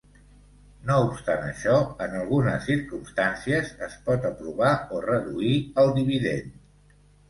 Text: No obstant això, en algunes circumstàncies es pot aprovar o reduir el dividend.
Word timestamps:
No 0.87 0.95
obstant 1.09 1.45
això, 1.49 1.75
en 2.07 2.17
algunes 2.21 2.67
circumstàncies 2.71 3.73
es 3.91 4.01
pot 4.11 4.29
aprovar 4.35 4.75
o 4.99 5.07
reduir 5.09 5.57
el 5.87 5.99
dividend. 6.05 6.63